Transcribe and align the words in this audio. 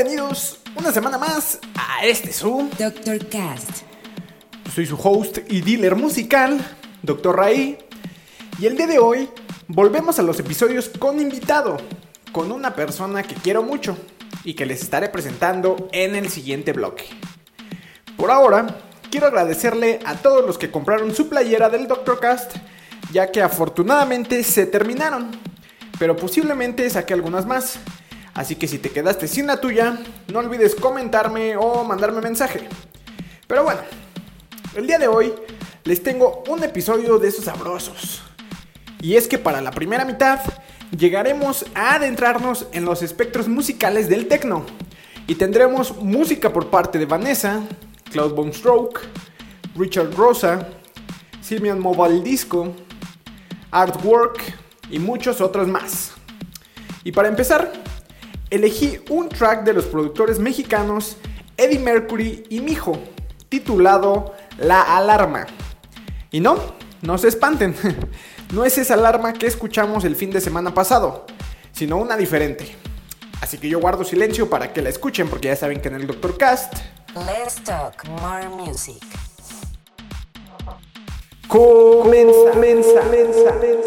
Bienvenidos 0.00 0.60
una 0.76 0.92
semana 0.92 1.18
más 1.18 1.58
a 1.74 2.06
este 2.06 2.32
Zoom. 2.32 2.70
Dr. 2.78 3.28
Cast. 3.28 3.82
Soy 4.72 4.86
su 4.86 4.94
host 4.94 5.38
y 5.48 5.60
dealer 5.60 5.96
musical, 5.96 6.64
Dr. 7.02 7.34
Ray. 7.34 7.78
Y 8.60 8.66
el 8.66 8.76
día 8.76 8.86
de 8.86 9.00
hoy 9.00 9.28
volvemos 9.66 10.20
a 10.20 10.22
los 10.22 10.38
episodios 10.38 10.88
con 10.88 11.20
invitado, 11.20 11.78
con 12.30 12.52
una 12.52 12.76
persona 12.76 13.24
que 13.24 13.34
quiero 13.34 13.64
mucho 13.64 13.98
y 14.44 14.54
que 14.54 14.66
les 14.66 14.82
estaré 14.82 15.08
presentando 15.08 15.88
en 15.90 16.14
el 16.14 16.28
siguiente 16.28 16.72
bloque. 16.72 17.06
Por 18.16 18.30
ahora, 18.30 18.78
quiero 19.10 19.26
agradecerle 19.26 19.98
a 20.04 20.14
todos 20.14 20.46
los 20.46 20.58
que 20.58 20.70
compraron 20.70 21.12
su 21.12 21.28
playera 21.28 21.70
del 21.70 21.88
Dr. 21.88 22.20
Cast, 22.20 22.54
ya 23.10 23.32
que 23.32 23.42
afortunadamente 23.42 24.44
se 24.44 24.64
terminaron, 24.64 25.32
pero 25.98 26.14
posiblemente 26.14 26.88
saqué 26.88 27.14
algunas 27.14 27.46
más. 27.46 27.80
Así 28.38 28.54
que 28.54 28.68
si 28.68 28.78
te 28.78 28.90
quedaste 28.90 29.26
sin 29.26 29.48
la 29.48 29.60
tuya, 29.60 29.98
no 30.32 30.38
olvides 30.38 30.76
comentarme 30.76 31.56
o 31.56 31.82
mandarme 31.82 32.20
mensaje. 32.20 32.68
Pero 33.48 33.64
bueno, 33.64 33.80
el 34.76 34.86
día 34.86 34.96
de 34.96 35.08
hoy 35.08 35.34
les 35.82 36.04
tengo 36.04 36.44
un 36.46 36.62
episodio 36.62 37.18
de 37.18 37.26
esos 37.26 37.46
sabrosos. 37.46 38.22
Y 39.00 39.16
es 39.16 39.26
que 39.26 39.38
para 39.38 39.60
la 39.60 39.72
primera 39.72 40.04
mitad 40.04 40.38
llegaremos 40.96 41.66
a 41.74 41.96
adentrarnos 41.96 42.68
en 42.70 42.84
los 42.84 43.02
espectros 43.02 43.48
musicales 43.48 44.08
del 44.08 44.28
techno. 44.28 44.64
Y 45.26 45.34
tendremos 45.34 45.96
música 45.96 46.52
por 46.52 46.70
parte 46.70 47.00
de 47.00 47.06
Vanessa, 47.06 47.60
Cloud 48.12 48.34
Bone 48.34 48.52
Stroke, 48.52 49.00
Richard 49.74 50.14
Rosa, 50.14 50.68
Simeon 51.42 51.80
Mobile 51.80 52.22
Disco, 52.22 52.72
Artwork 53.72 54.40
y 54.92 55.00
muchos 55.00 55.40
otros 55.40 55.66
más. 55.66 56.12
Y 57.02 57.10
para 57.10 57.26
empezar, 57.26 57.87
elegí 58.50 59.00
un 59.10 59.28
track 59.28 59.64
de 59.64 59.72
los 59.72 59.86
productores 59.86 60.38
mexicanos 60.38 61.16
Eddie 61.56 61.78
Mercury 61.78 62.44
y 62.48 62.60
Mijo, 62.60 62.98
titulado 63.48 64.34
La 64.58 64.96
Alarma. 64.96 65.46
Y 66.30 66.40
no, 66.40 66.56
no 67.02 67.18
se 67.18 67.28
espanten, 67.28 67.74
no 68.52 68.64
es 68.64 68.78
esa 68.78 68.94
alarma 68.94 69.32
que 69.32 69.46
escuchamos 69.46 70.04
el 70.04 70.16
fin 70.16 70.30
de 70.30 70.40
semana 70.40 70.72
pasado, 70.74 71.26
sino 71.72 71.96
una 71.96 72.16
diferente. 72.16 72.76
Así 73.40 73.58
que 73.58 73.68
yo 73.68 73.80
guardo 73.80 74.04
silencio 74.04 74.50
para 74.50 74.72
que 74.72 74.82
la 74.82 74.88
escuchen 74.88 75.28
porque 75.28 75.48
ya 75.48 75.56
saben 75.56 75.80
que 75.80 75.88
en 75.88 75.94
el 75.94 76.06
Doctor 76.06 76.36
Cast 76.36 76.74
Let's 77.14 77.62
talk 77.64 78.04
more 78.20 78.48
music. 78.48 79.02
comienza, 81.48 82.50
comienza, 82.52 83.00
comienza, 83.00 83.52
comienza. 83.54 83.77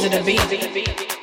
because 0.00 0.18
of 0.18 0.24
the 0.24 0.70
beat. 0.72 1.19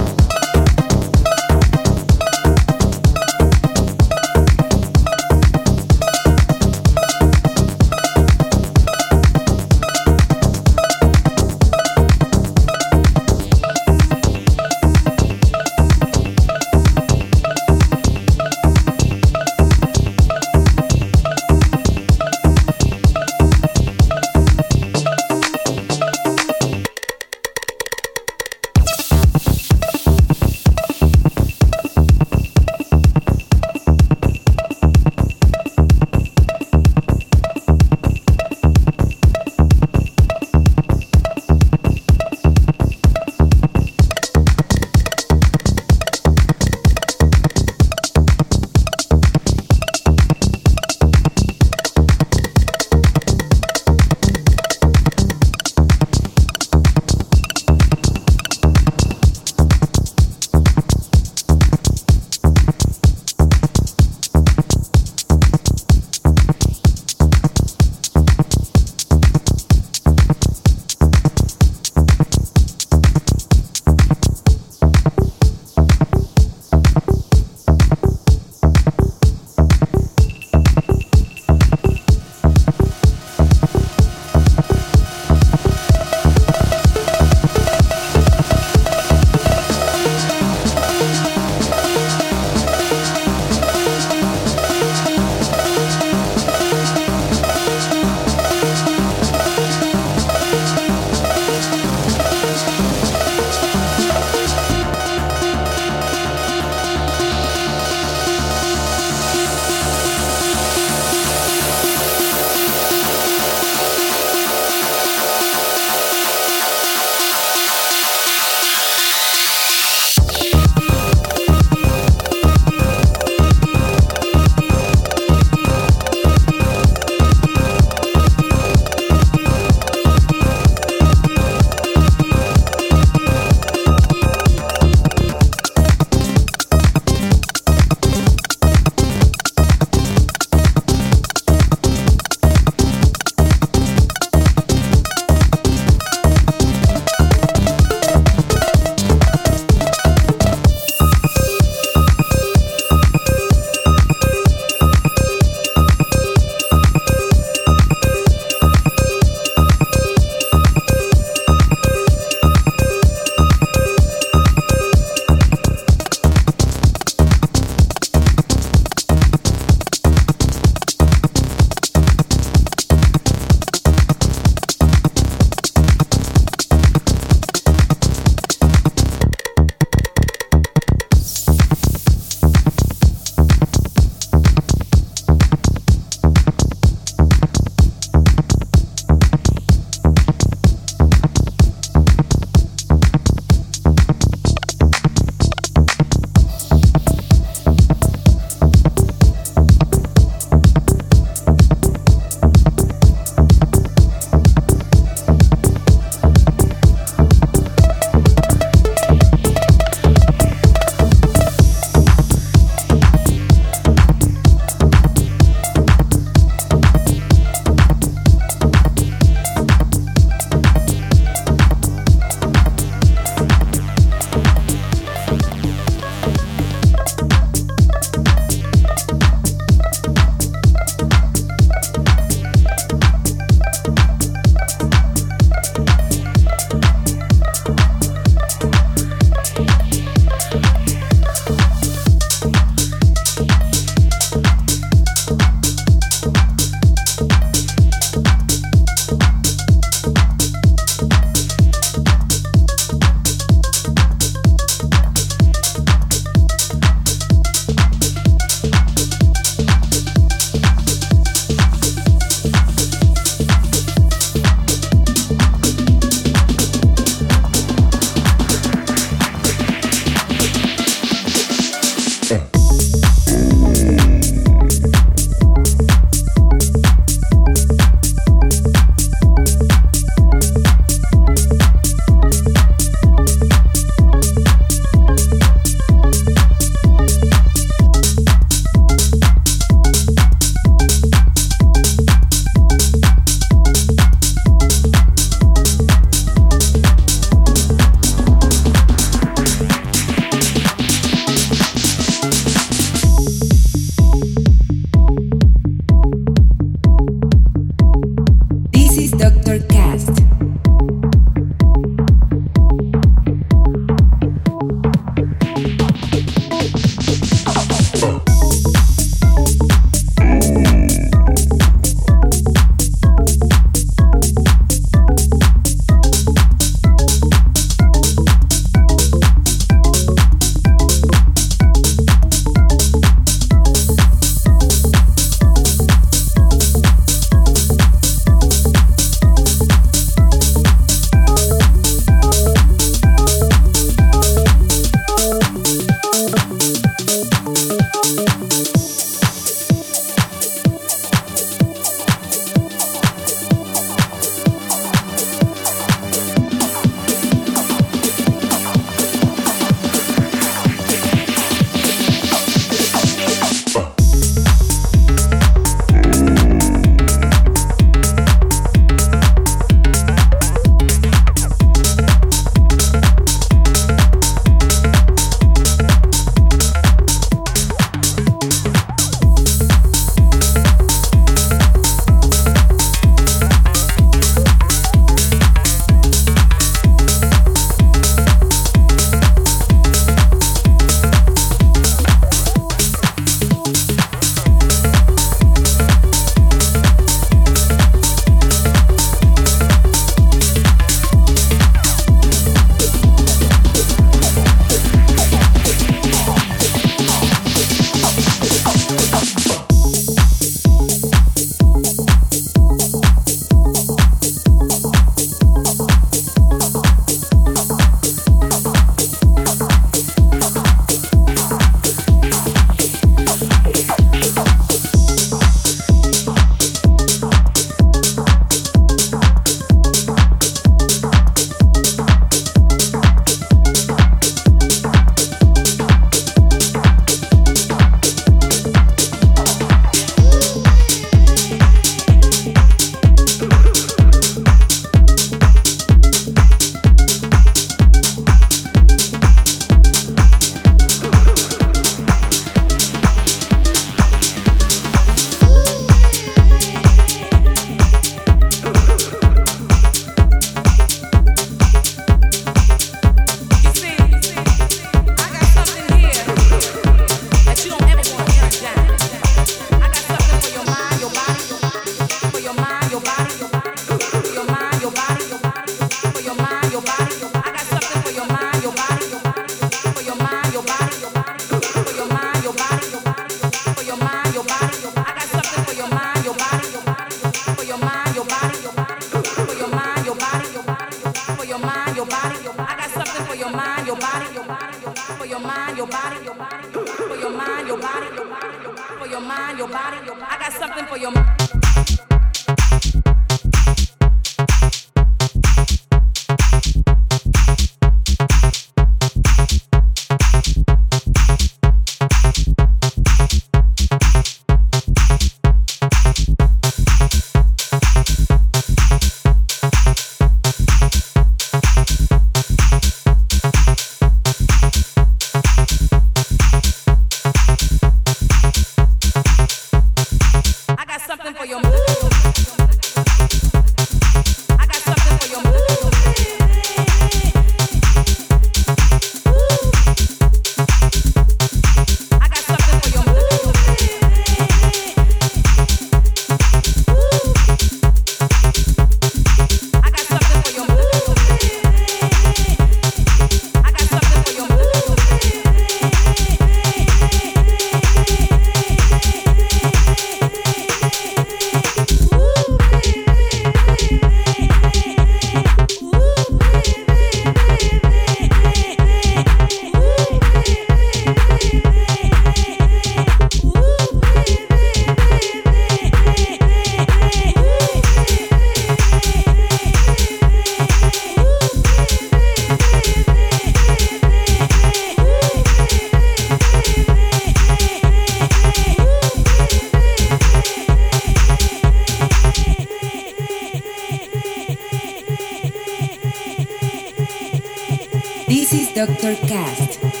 This 598.31 598.53
is 598.53 598.71
Dr. 598.71 599.17
Cast. 599.27 600.00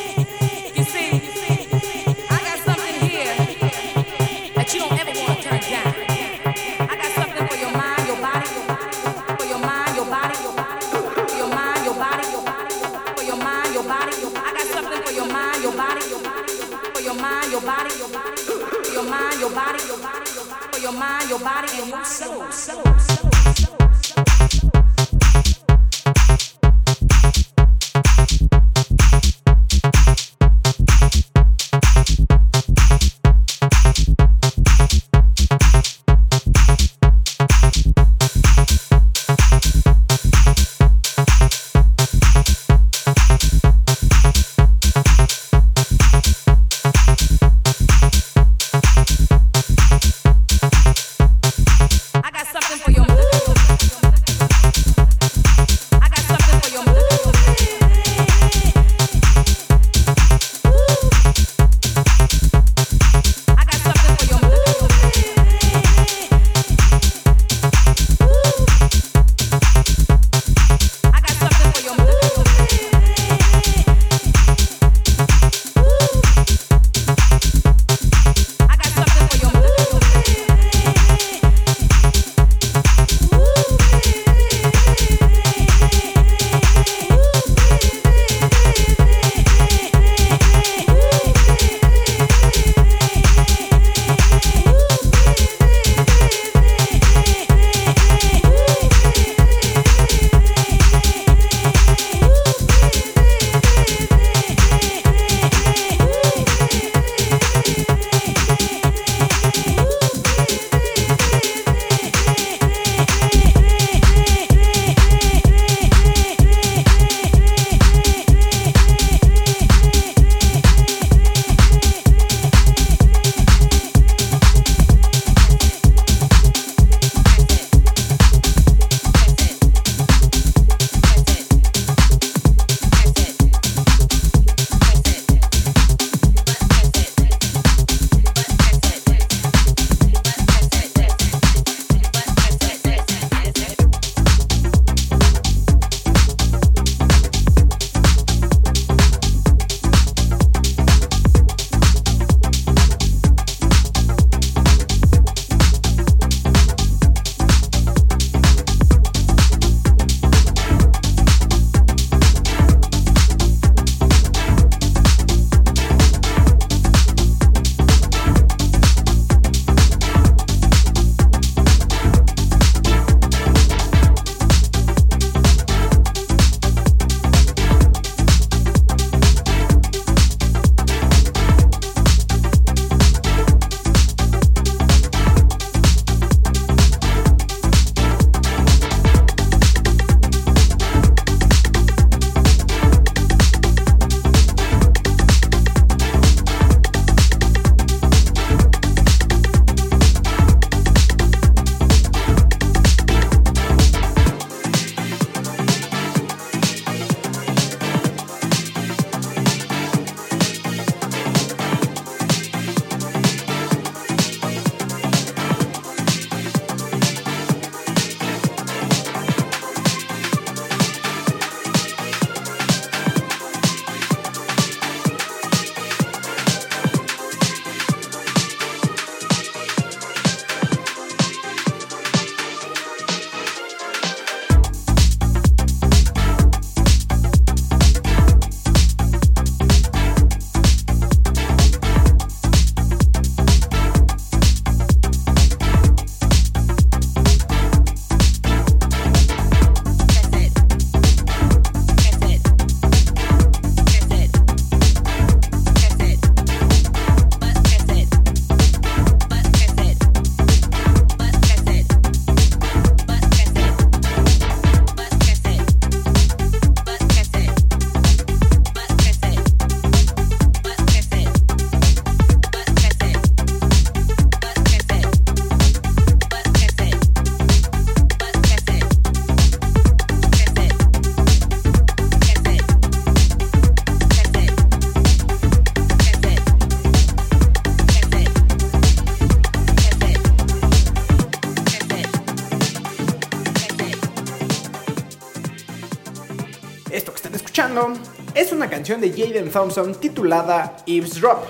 De 298.81 299.11
Jaden 299.11 299.51
Thompson 299.51 299.93
titulada 299.93 300.77
Eavesdrop, 300.87 301.43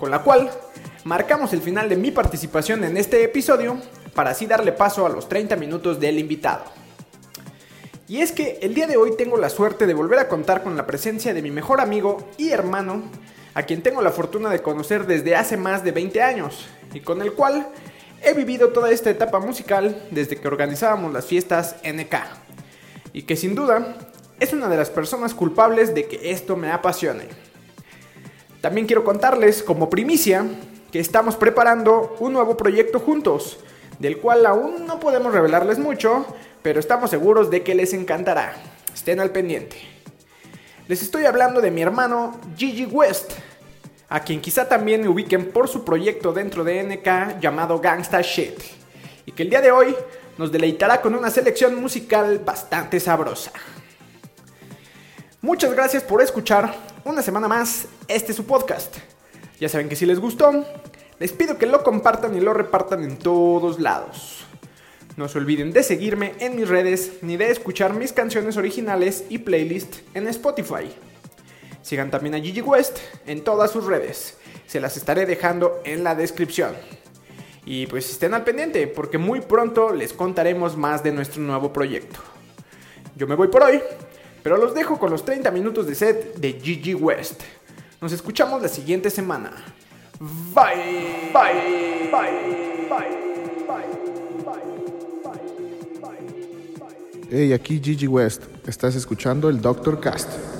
con 0.00 0.10
la 0.10 0.22
cual 0.22 0.50
marcamos 1.04 1.52
el 1.52 1.62
final 1.62 1.88
de 1.88 1.96
mi 1.96 2.10
participación 2.10 2.82
en 2.82 2.96
este 2.96 3.22
episodio 3.22 3.80
para 4.16 4.30
así 4.30 4.46
darle 4.46 4.72
paso 4.72 5.06
a 5.06 5.08
los 5.08 5.28
30 5.28 5.54
minutos 5.54 6.00
del 6.00 6.18
invitado. 6.18 6.64
Y 8.08 8.18
es 8.18 8.32
que 8.32 8.58
el 8.62 8.74
día 8.74 8.88
de 8.88 8.96
hoy 8.96 9.16
tengo 9.16 9.36
la 9.36 9.48
suerte 9.48 9.86
de 9.86 9.94
volver 9.94 10.18
a 10.18 10.28
contar 10.28 10.64
con 10.64 10.76
la 10.76 10.86
presencia 10.86 11.32
de 11.32 11.40
mi 11.40 11.52
mejor 11.52 11.80
amigo 11.80 12.28
y 12.36 12.50
hermano, 12.50 13.04
a 13.54 13.62
quien 13.62 13.80
tengo 13.80 14.02
la 14.02 14.10
fortuna 14.10 14.50
de 14.50 14.60
conocer 14.60 15.06
desde 15.06 15.36
hace 15.36 15.56
más 15.56 15.84
de 15.84 15.92
20 15.92 16.20
años, 16.20 16.66
y 16.92 16.98
con 16.98 17.22
el 17.22 17.32
cual 17.34 17.68
he 18.24 18.34
vivido 18.34 18.70
toda 18.70 18.90
esta 18.90 19.10
etapa 19.10 19.38
musical 19.38 20.02
desde 20.10 20.36
que 20.36 20.48
organizábamos 20.48 21.12
las 21.12 21.26
fiestas 21.26 21.76
NK. 21.84 22.16
Y 23.12 23.22
que 23.22 23.36
sin 23.36 23.54
duda 23.54 23.96
es 24.38 24.52
una 24.52 24.68
de 24.68 24.76
las 24.76 24.90
personas 24.90 25.34
culpables 25.34 25.94
de 25.94 26.06
que 26.06 26.30
esto 26.30 26.56
me 26.56 26.70
apasione. 26.70 27.28
También 28.60 28.86
quiero 28.86 29.04
contarles 29.04 29.62
como 29.62 29.88
primicia 29.88 30.44
que 30.92 31.00
estamos 31.00 31.36
preparando 31.36 32.16
un 32.20 32.32
nuevo 32.32 32.56
proyecto 32.56 33.00
juntos, 33.00 33.58
del 33.98 34.18
cual 34.18 34.44
aún 34.44 34.86
no 34.86 35.00
podemos 35.00 35.32
revelarles 35.32 35.78
mucho, 35.78 36.26
pero 36.62 36.80
estamos 36.80 37.10
seguros 37.10 37.50
de 37.50 37.62
que 37.62 37.74
les 37.74 37.92
encantará. 37.92 38.54
Estén 38.92 39.20
al 39.20 39.30
pendiente. 39.30 39.76
Les 40.88 41.02
estoy 41.02 41.24
hablando 41.24 41.60
de 41.60 41.70
mi 41.70 41.82
hermano 41.82 42.38
Gigi 42.56 42.86
West, 42.86 43.32
a 44.08 44.20
quien 44.20 44.40
quizá 44.40 44.68
también 44.68 45.00
me 45.00 45.08
ubiquen 45.08 45.50
por 45.50 45.68
su 45.68 45.84
proyecto 45.84 46.32
dentro 46.32 46.62
de 46.62 46.82
NK 46.82 47.40
llamado 47.40 47.80
Gangsta 47.80 48.20
Shit, 48.20 48.60
y 49.24 49.32
que 49.32 49.42
el 49.42 49.50
día 49.50 49.60
de 49.60 49.72
hoy 49.72 49.96
nos 50.38 50.52
deleitará 50.52 51.00
con 51.00 51.14
una 51.14 51.30
selección 51.30 51.80
musical 51.80 52.40
bastante 52.44 53.00
sabrosa. 53.00 53.52
Muchas 55.46 55.72
gracias 55.74 56.02
por 56.02 56.20
escuchar 56.20 56.74
una 57.04 57.22
semana 57.22 57.46
más 57.46 57.86
este 58.08 58.32
su 58.32 58.46
podcast. 58.46 58.96
Ya 59.60 59.68
saben 59.68 59.88
que 59.88 59.94
si 59.94 60.04
les 60.04 60.18
gustó, 60.18 60.66
les 61.20 61.30
pido 61.30 61.56
que 61.56 61.66
lo 61.66 61.84
compartan 61.84 62.36
y 62.36 62.40
lo 62.40 62.52
repartan 62.52 63.04
en 63.04 63.16
todos 63.16 63.78
lados. 63.78 64.44
No 65.16 65.28
se 65.28 65.38
olviden 65.38 65.72
de 65.72 65.84
seguirme 65.84 66.34
en 66.40 66.56
mis 66.56 66.68
redes 66.68 67.22
ni 67.22 67.36
de 67.36 67.52
escuchar 67.52 67.94
mis 67.94 68.12
canciones 68.12 68.56
originales 68.56 69.22
y 69.28 69.38
playlist 69.38 69.98
en 70.14 70.26
Spotify. 70.26 70.92
Sigan 71.80 72.10
también 72.10 72.34
a 72.34 72.40
Gigi 72.40 72.60
West 72.60 72.98
en 73.24 73.44
todas 73.44 73.70
sus 73.70 73.86
redes. 73.86 74.38
Se 74.66 74.80
las 74.80 74.96
estaré 74.96 75.26
dejando 75.26 75.80
en 75.84 76.02
la 76.02 76.16
descripción. 76.16 76.74
Y 77.64 77.86
pues 77.86 78.10
estén 78.10 78.34
al 78.34 78.42
pendiente 78.42 78.88
porque 78.88 79.16
muy 79.16 79.42
pronto 79.42 79.92
les 79.92 80.12
contaremos 80.12 80.76
más 80.76 81.04
de 81.04 81.12
nuestro 81.12 81.40
nuevo 81.40 81.72
proyecto. 81.72 82.18
Yo 83.14 83.28
me 83.28 83.36
voy 83.36 83.46
por 83.46 83.62
hoy, 83.62 83.80
pero 84.46 84.58
los 84.58 84.74
dejo 84.74 84.96
con 84.96 85.10
los 85.10 85.24
30 85.24 85.50
minutos 85.50 85.88
de 85.88 85.96
set 85.96 86.36
de 86.36 86.52
Gigi 86.52 86.94
West. 86.94 87.40
Nos 88.00 88.12
escuchamos 88.12 88.62
la 88.62 88.68
siguiente 88.68 89.10
semana. 89.10 89.50
Bye, 90.20 91.32
bye, 91.34 92.08
bye, 92.12 92.88
bye. 92.88 93.26
Hey, 97.28 97.52
aquí 97.54 97.80
Gigi 97.82 98.06
West. 98.06 98.44
Estás 98.68 98.94
escuchando 98.94 99.48
el 99.48 99.60
Doctor 99.60 99.98
Cast. 99.98 100.55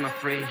I'm 0.00 0.06
afraid. 0.06 0.46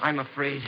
I'm 0.00 0.20
afraid. 0.20 0.62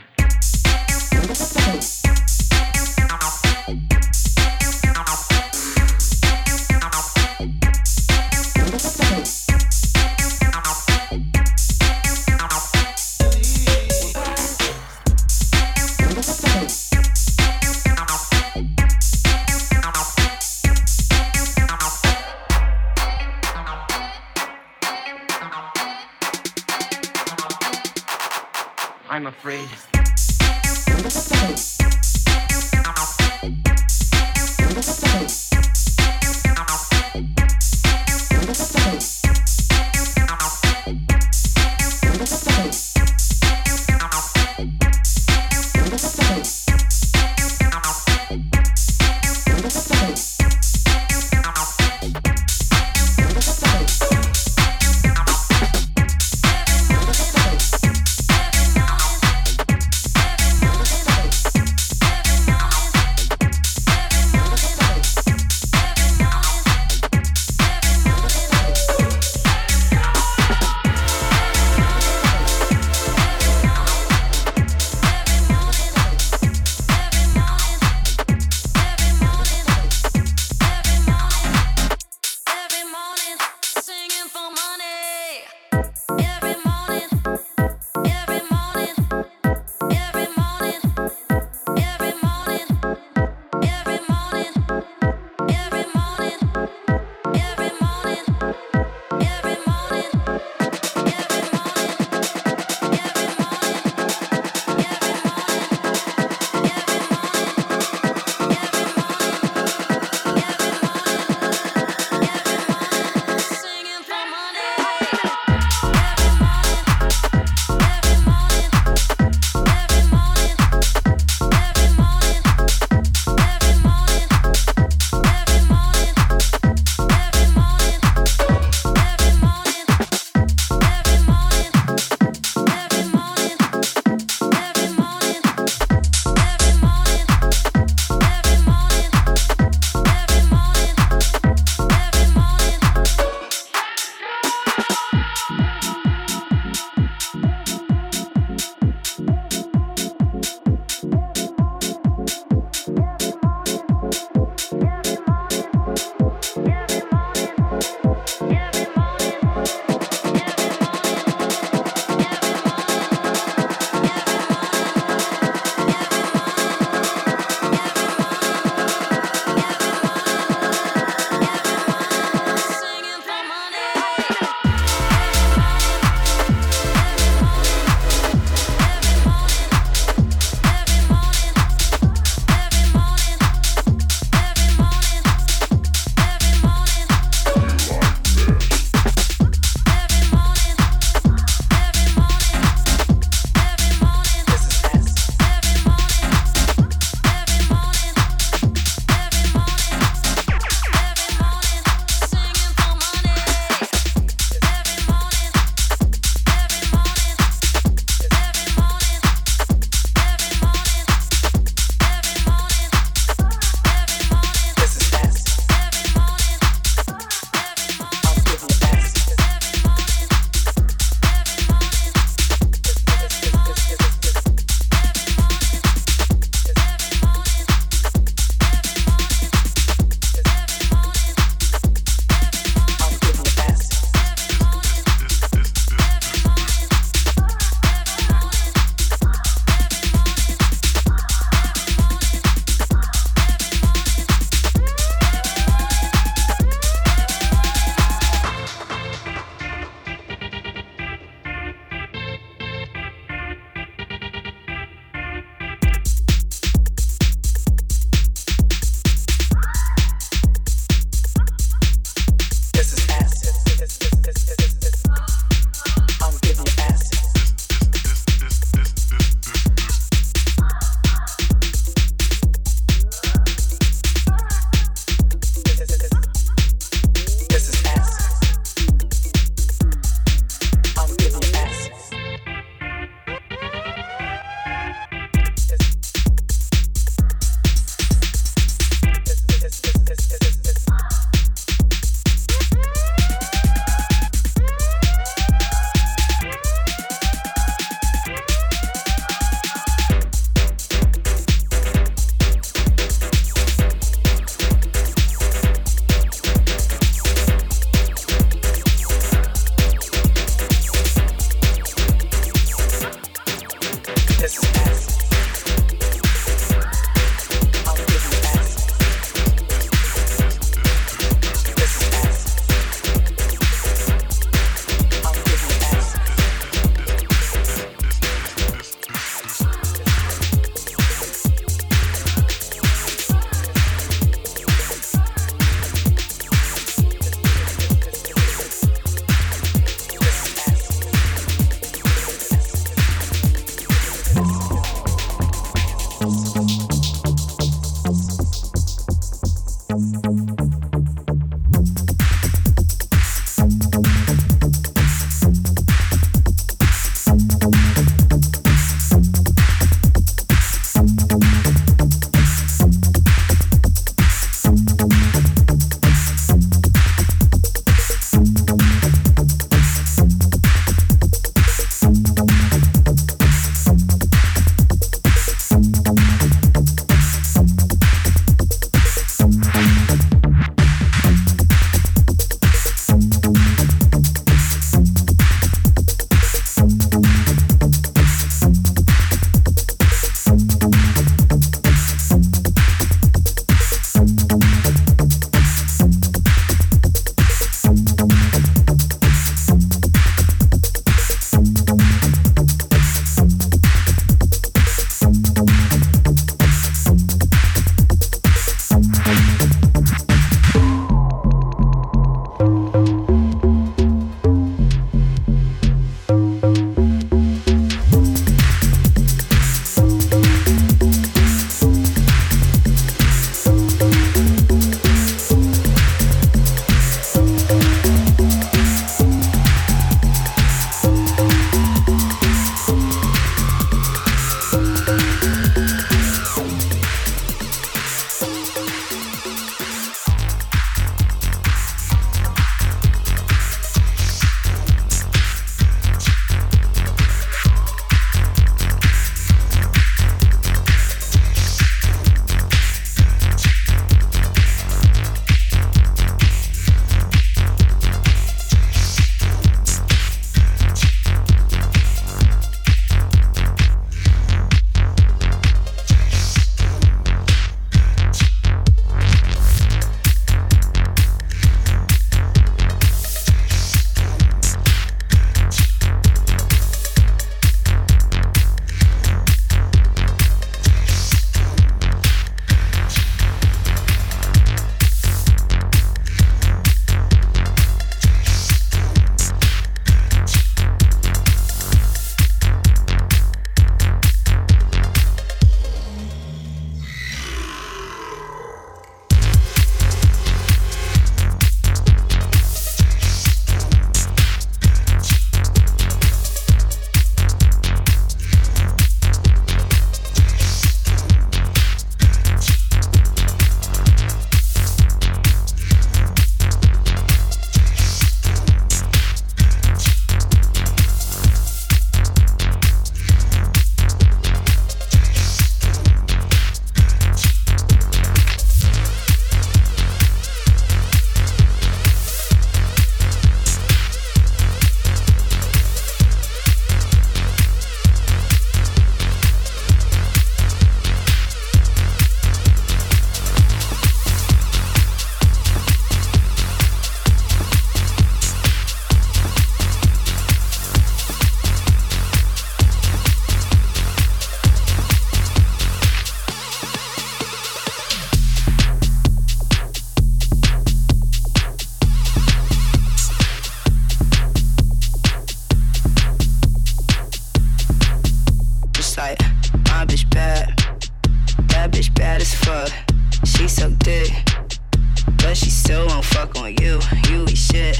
you 577.29 577.45
eat 577.45 577.57
shit. 577.57 577.99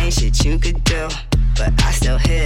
Ain't 0.00 0.14
shit 0.14 0.44
you 0.44 0.58
could 0.58 0.82
do, 0.84 1.08
but 1.56 1.72
I 1.82 1.92
still 1.92 2.18
hit. 2.18 2.41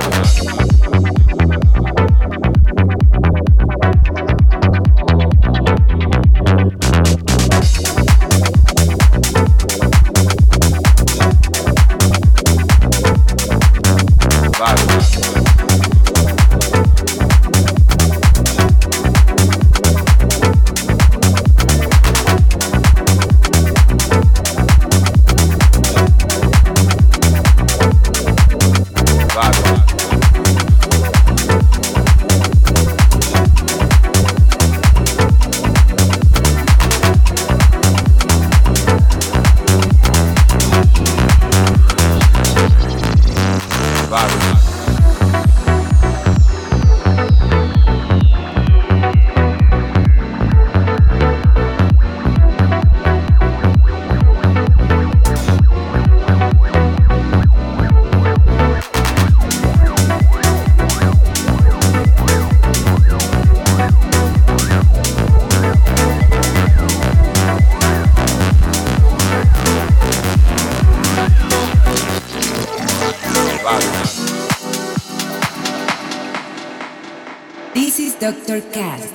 Chicago. 0.00 0.27
Dr. 78.28 78.60
Cast. 78.60 78.74
Cast. 78.74 79.07